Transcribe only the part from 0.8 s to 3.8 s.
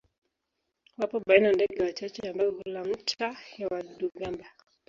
Wapo baina ndege wachache ambao hula nta ya